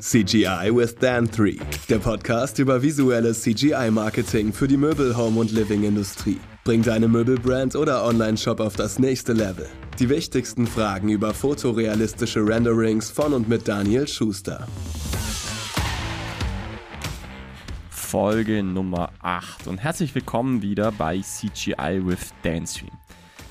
[0.00, 1.56] CGI with Dan 3,
[1.88, 6.38] der Podcast über visuelles CGI-Marketing für die Möbel-, Home- und Living-Industrie.
[6.64, 9.68] Bring deine Möbelbrand oder Online-Shop auf das nächste Level.
[10.00, 14.66] Die wichtigsten Fragen über fotorealistische Renderings von und mit Daniel Schuster.
[17.90, 22.90] Folge Nummer 8 und herzlich willkommen wieder bei CGI with Danstream.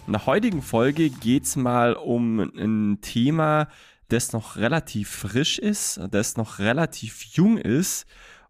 [0.06, 3.70] In der heutigen Folge geht es mal um ein Thema,
[4.14, 8.06] das noch relativ frisch ist, das noch relativ jung ist.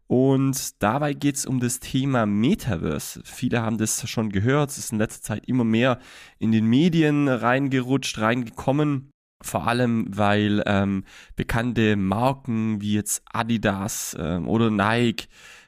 [0.08, 3.22] Und dabei geht es um das Thema Metaverse.
[3.24, 6.00] Viele haben das schon gehört, es ist in letzter Zeit immer mehr
[6.38, 9.10] in den Medien reingerutscht, reingekommen.
[9.42, 11.04] Vor allem, weil ähm,
[11.36, 15.28] bekannte Marken wie jetzt Adidas ähm, oder Nike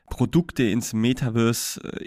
[0.10, 2.04] Produkte ins Metaverse äh,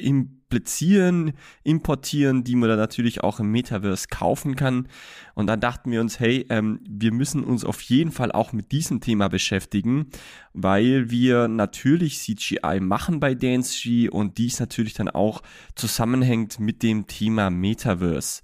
[0.49, 4.89] implizieren, importieren, die man dann natürlich auch im Metaverse kaufen kann.
[5.35, 8.73] Und dann dachten wir uns, hey, ähm, wir müssen uns auf jeden Fall auch mit
[8.73, 10.07] diesem Thema beschäftigen,
[10.55, 15.43] weil wir natürlich CGI machen bei DanceG und dies natürlich dann auch
[15.75, 18.41] zusammenhängt mit dem Thema Metaverse.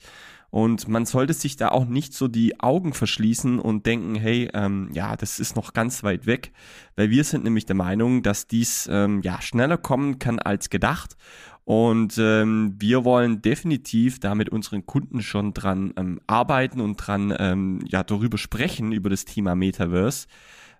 [0.54, 4.88] Und man sollte sich da auch nicht so die Augen verschließen und denken, hey, ähm,
[4.92, 6.52] ja, das ist noch ganz weit weg,
[6.94, 11.16] weil wir sind nämlich der Meinung, dass dies ähm, ja schneller kommen kann als gedacht.
[11.64, 17.34] Und ähm, wir wollen definitiv da mit unseren Kunden schon dran ähm, arbeiten und dran
[17.38, 20.26] ähm, ja darüber sprechen über das Thema Metaverse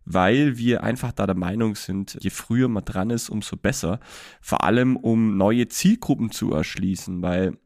[0.05, 4.01] weil wir einfach da der Meinung sind, je früher man dran ist, umso besser.
[4.41, 7.57] Vor allem, um neue Zielgruppen zu erschließen, weil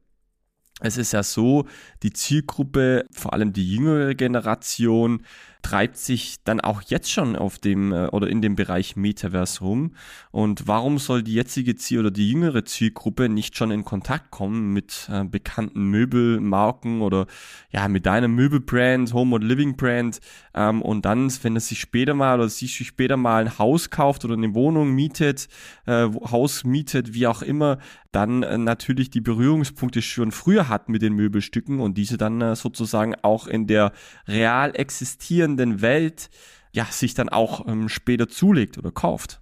[0.81, 1.67] es ist ja so,
[2.05, 5.23] die Zielgruppe, vor allem die jüngere Generation,
[5.63, 9.95] treibt sich dann auch jetzt schon auf dem äh, oder in dem Bereich Metaverse rum.
[10.31, 14.73] Und warum soll die jetzige Ziel oder die jüngere Zielgruppe nicht schon in Kontakt kommen
[14.73, 17.27] mit äh, bekannten Möbelmarken oder
[17.71, 20.21] ja mit deiner Möbelbrand, Home und Living Brand
[20.55, 24.25] ähm, und dann, wenn es sich später mal oder sich später mal ein Haus kauft
[24.25, 25.49] oder eine Wohnung mietet,
[25.87, 27.79] äh, Haus mietet, wie auch immer,
[28.13, 32.57] dann äh, natürlich die Berührungspunkte schon früher hat mit den Möbelstücken und diese dann äh,
[32.57, 33.93] sozusagen auch in der
[34.27, 36.31] real existierenden Welt
[36.73, 39.41] ja sich dann auch ähm, später zulegt oder kauft.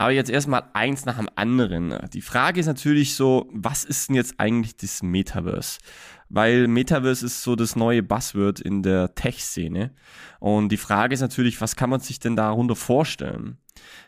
[0.00, 1.92] Aber jetzt erstmal eins nach dem anderen.
[2.12, 5.80] Die Frage ist natürlich so, was ist denn jetzt eigentlich das Metaverse?
[6.28, 9.92] Weil Metaverse ist so das neue Buzzword in der Tech-Szene.
[10.38, 13.58] Und die Frage ist natürlich, was kann man sich denn darunter vorstellen?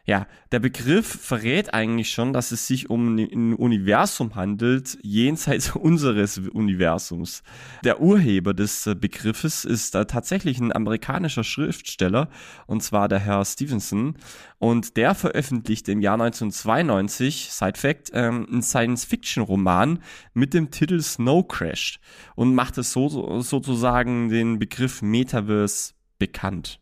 [0.06, 6.38] Ja, der Begriff verrät eigentlich schon, dass es sich um ein Universum handelt, jenseits unseres
[6.38, 7.42] Universums.
[7.84, 12.28] Der Urheber des äh, Begriffes ist äh, tatsächlich ein amerikanischer Schriftsteller,
[12.66, 14.16] und zwar der Herr Stevenson.
[14.58, 20.00] Und der veröffentlichte im Jahr 1992, Side Fact, ähm, einen Science-Fiction-Roman
[20.34, 22.00] mit dem Titel Snow Crash
[22.34, 26.79] und machte so, sozusagen den Begriff Metaverse bekannt.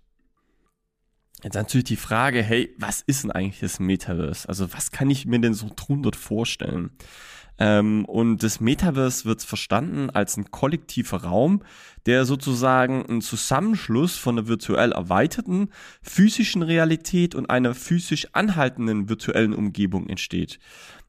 [1.42, 4.48] Jetzt natürlich die Frage, hey, was ist denn eigentlich das Metaverse?
[4.48, 6.90] Also was kann ich mir denn so drunter vorstellen?
[7.58, 11.62] Ähm, und das Metaverse wird verstanden als ein kollektiver Raum,
[12.06, 15.70] der sozusagen ein Zusammenschluss von einer virtuell erweiterten
[16.02, 20.58] physischen Realität und einer physisch anhaltenden virtuellen Umgebung entsteht.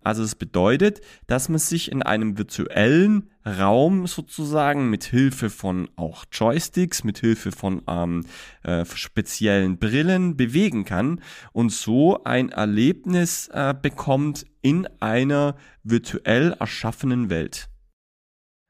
[0.02, 6.26] Also es bedeutet, dass man sich in einem virtuellen Raum sozusagen mit Hilfe von auch
[6.32, 8.26] Joysticks, mit Hilfe von ähm,
[8.64, 11.22] äh, speziellen Brillen bewegen kann
[11.52, 17.70] und so ein Erlebnis äh, bekommt in einer virtuell erschaffenen Welt.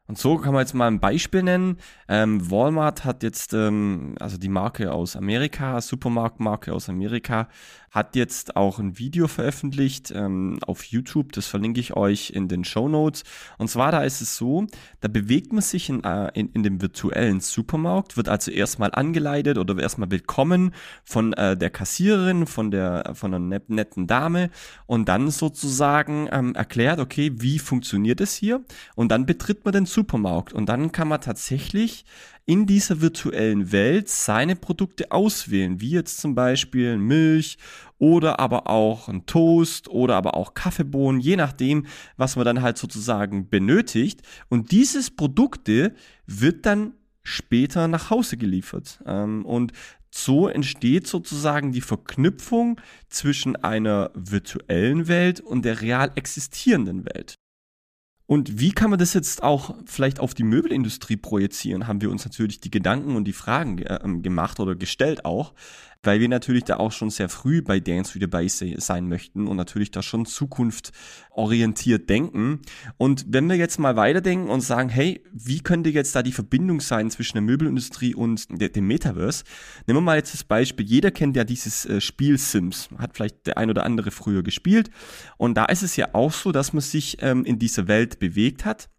[0.10, 1.78] Und so kann man jetzt mal ein Beispiel nennen.
[2.08, 7.48] Ähm, Walmart hat jetzt, ähm, also die Marke aus Amerika, Supermarktmarke aus Amerika,
[7.92, 12.64] hat jetzt auch ein Video veröffentlicht ähm, auf YouTube, das verlinke ich euch in den
[12.64, 13.24] Show Notes.
[13.58, 14.68] Und zwar da ist es so,
[15.02, 19.58] da bewegt man sich in, äh, in, in dem virtuellen Supermarkt, wird also erstmal angeleitet
[19.58, 20.74] oder erstmal willkommen
[21.04, 24.50] von äh, der Kassiererin, von der von einer netten Dame
[24.86, 28.62] und dann sozusagen ähm, erklärt, okay, wie funktioniert es hier?
[28.96, 32.06] Und dann betritt man den Supermarkt und dann kann man tatsächlich
[32.50, 37.60] in dieser virtuellen Welt seine Produkte auswählen, wie jetzt zum Beispiel Milch
[38.00, 41.86] oder aber auch ein Toast oder aber auch Kaffeebohnen, je nachdem,
[42.18, 44.24] was man dann halt sozusagen benötigt.
[44.50, 45.94] Und dieses Produkte
[46.26, 49.00] wird dann später nach Hause geliefert.
[49.06, 49.72] Ähm, und
[50.10, 57.36] so entsteht sozusagen die Verknüpfung zwischen einer virtuellen Welt und der real existierenden Welt.
[58.30, 62.26] Und wie kann man das jetzt auch vielleicht auf die Möbelindustrie projizieren, haben wir uns
[62.26, 65.52] natürlich die Gedanken und die Fragen äh, gemacht oder gestellt auch.
[66.04, 69.58] Weil wir natürlich da auch schon sehr früh bei Dance wieder dabei sein möchten und
[69.58, 72.62] natürlich da schon zukunftsorientiert denken.
[72.98, 76.80] Und wenn wir jetzt mal weiterdenken und sagen, hey, wie könnte jetzt da die Verbindung
[76.80, 79.44] sein zwischen der Möbelindustrie und dem Metaverse?
[79.88, 83.48] Nehmen wir mal jetzt das Beispiel, jeder kennt ja dieses äh, Spiel Sims, hat vielleicht
[83.48, 84.90] der ein oder andere früher gespielt.
[85.38, 88.66] Und da ist es ja auch so, dass man sich ähm, in dieser Welt bewegt
[88.66, 88.90] hat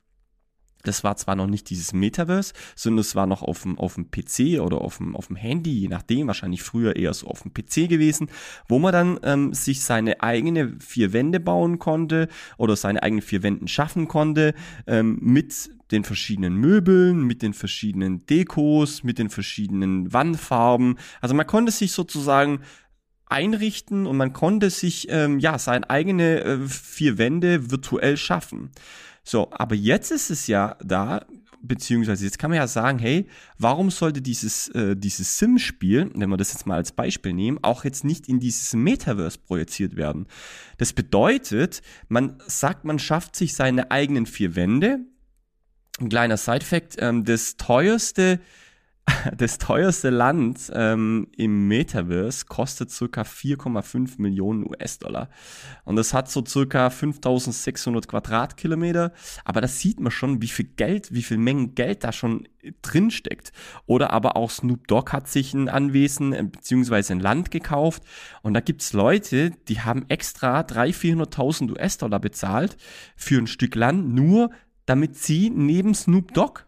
[0.85, 4.11] das war zwar noch nicht dieses Metaverse, sondern es war noch auf dem, auf dem
[4.11, 7.53] PC oder auf dem, auf dem Handy, je nachdem, wahrscheinlich früher eher so auf dem
[7.53, 8.31] PC gewesen,
[8.69, 13.43] wo man dann ähm, sich seine eigene vier Wände bauen konnte oder seine eigenen vier
[13.43, 14.55] Wänden schaffen konnte
[14.87, 20.97] ähm, mit den verschiedenen Möbeln, mit den verschiedenen Dekos, mit den verschiedenen Wandfarben.
[21.21, 22.61] Also man konnte sich sozusagen
[23.27, 28.71] einrichten und man konnte sich ähm, ja seine eigene äh, vier Wände virtuell schaffen.
[29.23, 31.25] So, aber jetzt ist es ja da,
[31.63, 33.27] beziehungsweise jetzt kann man ja sagen, hey,
[33.59, 37.85] warum sollte dieses, äh, dieses Sim-Spiel, wenn wir das jetzt mal als Beispiel nehmen, auch
[37.85, 40.27] jetzt nicht in dieses Metaverse projiziert werden?
[40.79, 45.01] Das bedeutet, man sagt, man schafft sich seine eigenen vier Wände.
[46.01, 48.41] Ein kleiner Side-Fact, ähm, das teuerste
[49.37, 55.29] das teuerste Land ähm, im Metaverse kostet circa 4,5 Millionen US-Dollar.
[55.85, 59.13] Und das hat so circa 5600 Quadratkilometer.
[59.45, 62.49] Aber da sieht man schon, wie viel Geld, wie viel Mengen Geld da schon
[62.83, 63.53] drin steckt.
[63.87, 67.13] Oder aber auch Snoop Dogg hat sich ein Anwesen äh, bzw.
[67.13, 68.03] ein Land gekauft.
[68.43, 72.77] Und da gibt's Leute, die haben extra 300.000, 400.000 US-Dollar bezahlt
[73.17, 74.51] für ein Stück Land, nur
[74.87, 76.65] damit sie neben Snoop Dogg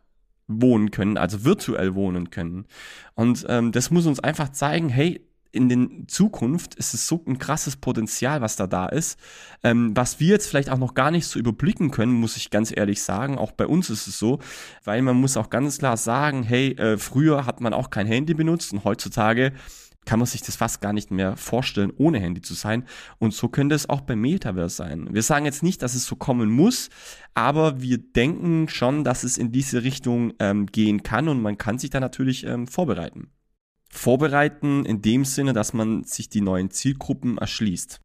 [0.60, 2.66] wohnen können, also virtuell wohnen können.
[3.14, 7.38] Und ähm, das muss uns einfach zeigen, hey, in den Zukunft ist es so ein
[7.38, 9.18] krasses Potenzial, was da da ist,
[9.62, 12.74] ähm, was wir jetzt vielleicht auch noch gar nicht so überblicken können, muss ich ganz
[12.74, 13.36] ehrlich sagen.
[13.38, 14.38] Auch bei uns ist es so,
[14.82, 18.32] weil man muss auch ganz klar sagen, hey, äh, früher hat man auch kein Handy
[18.32, 19.52] benutzt und heutzutage
[20.04, 22.84] kann man sich das fast gar nicht mehr vorstellen, ohne Handy zu sein.
[23.18, 25.08] Und so könnte es auch beim Metaverse sein.
[25.12, 26.90] Wir sagen jetzt nicht, dass es so kommen muss,
[27.34, 31.78] aber wir denken schon, dass es in diese Richtung ähm, gehen kann und man kann
[31.78, 33.30] sich da natürlich ähm, vorbereiten.
[33.90, 38.00] Vorbereiten in dem Sinne, dass man sich die neuen Zielgruppen erschließt.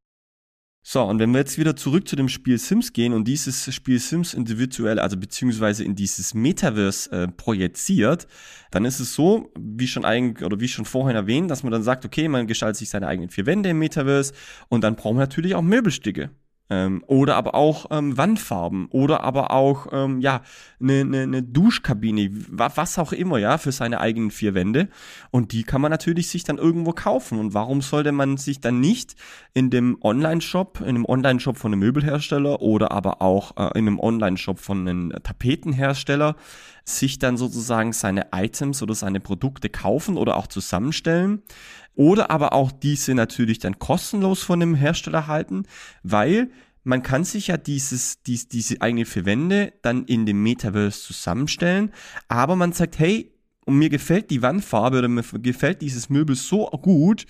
[0.90, 4.00] So, und wenn wir jetzt wieder zurück zu dem Spiel Sims gehen und dieses Spiel
[4.00, 8.26] Sims individuell, also beziehungsweise in dieses Metaverse äh, projiziert,
[8.72, 11.84] dann ist es so, wie schon eigentlich, oder wie schon vorhin erwähnt, dass man dann
[11.84, 14.32] sagt, okay, man gestaltet sich seine eigenen vier Wände im Metaverse
[14.70, 16.30] und dann braucht man natürlich auch Möbelstücke.
[16.70, 20.42] Ähm, oder aber auch ähm, Wandfarben oder aber auch ähm, ja
[20.82, 24.90] eine ne, ne Duschkabine, was auch immer, ja, für seine eigenen vier Wände.
[25.32, 27.40] Und die kann man natürlich sich dann irgendwo kaufen.
[27.40, 29.16] Und warum sollte man sich dann nicht
[29.54, 34.00] in dem Online-Shop, in einem Online-Shop von einem Möbelhersteller oder aber auch äh, in einem
[34.00, 36.36] Online-Shop von einem Tapetenhersteller
[36.84, 41.44] sich dann sozusagen seine Items oder seine Produkte kaufen oder auch zusammenstellen?
[41.98, 45.64] Oder aber auch diese natürlich dann kostenlos von dem Hersteller halten,
[46.04, 46.52] weil
[46.84, 51.92] man kann sich ja dieses, dies, diese eigene Verwende dann in dem Metaverse zusammenstellen,
[52.28, 53.34] aber man sagt, hey,
[53.66, 57.26] und mir gefällt die Wandfarbe oder mir gefällt dieses Möbel so gut,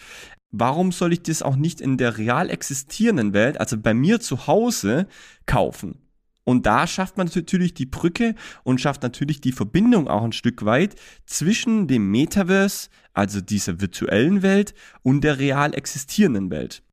[0.51, 4.47] warum soll ich das auch nicht in der real existierenden Welt, also bei mir zu
[4.47, 5.07] Hause,
[5.45, 6.06] kaufen?
[6.47, 8.33] Und da schafft man natürlich die Brücke
[8.63, 10.95] und schafft natürlich die Verbindung auch ein Stück weit
[11.25, 16.83] zwischen dem Metaverse, also dieser virtuellen Welt, und der real existierenden Welt.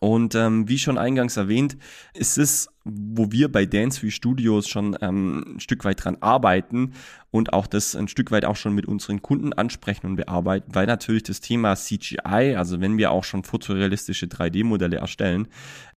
[0.00, 1.76] Und ähm, wie schon eingangs erwähnt,
[2.14, 6.92] ist es wo wir bei Dance Studios schon ähm, ein Stück weit dran arbeiten
[7.30, 10.86] und auch das ein Stück weit auch schon mit unseren Kunden ansprechen und bearbeiten, weil
[10.86, 15.48] natürlich das Thema CGI, also wenn wir auch schon fotorealistische 3D-Modelle erstellen,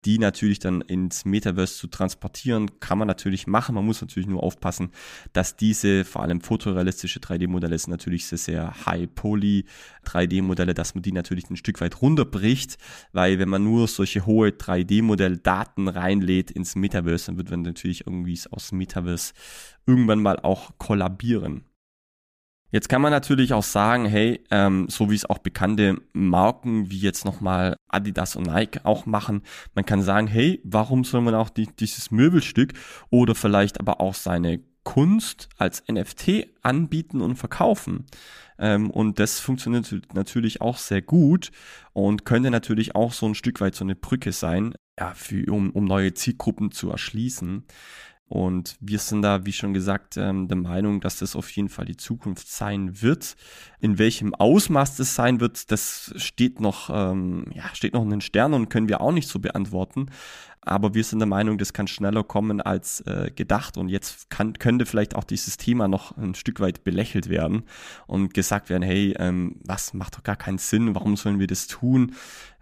[0.06, 3.75] die natürlich dann ins Metaverse zu transportieren, kann man natürlich machen.
[3.75, 4.92] Man muss natürlich nur aufpassen,
[5.34, 9.65] dass diese vor allem fotorealistische 3D-Modelle sind natürlich sehr, sehr High-Poly
[10.06, 12.77] 3D-Modelle, dass man die natürlich ein Stück weit runterbricht,
[13.12, 18.39] weil wenn man nur solche hohe 3D-Modell-Daten reinlädt ins Metaverse, dann wird man natürlich irgendwie
[18.51, 19.34] aus Metaverse
[19.86, 21.65] irgendwann mal auch kollabieren.
[22.72, 27.00] Jetzt kann man natürlich auch sagen, hey, ähm, so wie es auch bekannte Marken wie
[27.00, 29.44] jetzt nochmal Adidas und Nike auch machen,
[29.75, 32.74] man kann sagen, hey, warum soll man auch die, dieses Möbelstück
[33.10, 38.08] oder vielleicht aber auch seine Kunst als NFT anbieten und verkaufen?
[38.58, 41.51] Ähm, und das funktioniert natürlich auch sehr gut
[41.94, 45.72] und könnte natürlich auch so ein Stück weit so eine Brücke sein, ja, für, um,
[45.72, 47.66] um neue Zielgruppen zu erschließen.
[48.28, 51.86] Und wir sind da, wie schon gesagt, ähm, der Meinung, dass das auf jeden Fall
[51.86, 53.36] die Zukunft sein wird.
[53.80, 58.22] In welchem Ausmaß das sein wird, das steht noch, ähm, ja, steht noch in den
[58.22, 60.08] Sternen und können wir auch nicht so beantworten.
[60.66, 63.78] Aber wir sind der Meinung, das kann schneller kommen als äh, gedacht.
[63.78, 67.64] Und jetzt kann, könnte vielleicht auch dieses Thema noch ein Stück weit belächelt werden
[68.08, 71.68] und gesagt werden, hey, ähm, was macht doch gar keinen Sinn, warum sollen wir das
[71.68, 72.14] tun?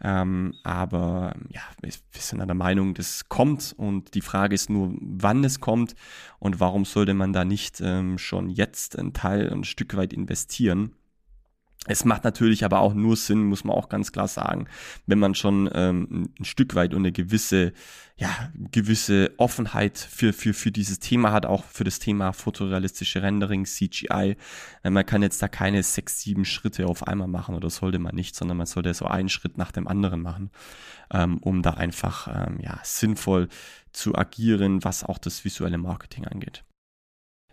[0.02, 1.92] Ähm, aber ja, wir
[2.22, 5.96] sind der Meinung, das kommt und die Frage ist nur, wann es kommt
[6.40, 10.94] und warum sollte man da nicht ähm, schon jetzt ein Teil, ein Stück weit investieren.
[11.86, 14.68] Es macht natürlich aber auch nur Sinn, muss man auch ganz klar sagen,
[15.06, 17.74] wenn man schon ähm, ein Stück weit und eine gewisse,
[18.16, 18.30] ja,
[18.72, 24.38] gewisse Offenheit für, für, für dieses Thema hat, auch für das Thema fotorealistische Rendering, CGI.
[24.84, 28.16] Äh, man kann jetzt da keine sechs, sieben Schritte auf einmal machen oder sollte man
[28.16, 30.52] nicht, sondern man sollte so einen Schritt nach dem anderen machen,
[31.12, 33.50] ähm, um da einfach ähm, ja, sinnvoll
[33.92, 36.64] zu agieren, was auch das visuelle Marketing angeht.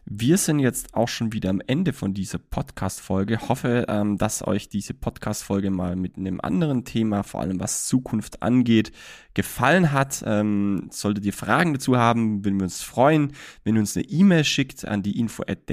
[0.04, 3.48] Wir sind jetzt auch schon wieder am Ende von dieser Podcast-Folge.
[3.48, 8.42] Hoffe, ähm, dass euch diese Podcast-Folge mal mit einem anderen Thema, vor allem was Zukunft
[8.42, 8.92] angeht,
[9.34, 10.22] gefallen hat.
[10.26, 13.32] Ähm, solltet ihr Fragen dazu haben, würden wir uns freuen,
[13.64, 15.70] wenn ihr uns eine E-Mail schickt an die info at.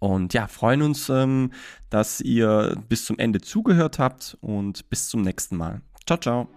[0.00, 1.52] Und ja, freuen uns, ähm,
[1.90, 5.82] dass ihr bis zum Ende zugehört habt und bis zum nächsten Mal.
[6.06, 6.48] Ciao, ciao.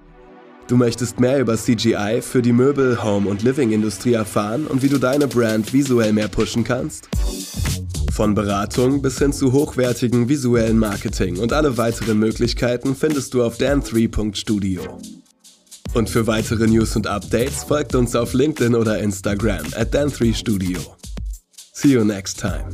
[0.71, 4.99] Du möchtest mehr über CGI für die Möbel-, Home- und Living-Industrie erfahren und wie du
[4.99, 7.09] deine Brand visuell mehr pushen kannst?
[8.09, 13.57] Von Beratung bis hin zu hochwertigen visuellen Marketing und alle weiteren Möglichkeiten findest du auf
[13.57, 14.97] dan3.studio.
[15.93, 20.79] Und für weitere News und Updates folgt uns auf LinkedIn oder Instagram at dan3studio.
[21.73, 22.71] See you next time.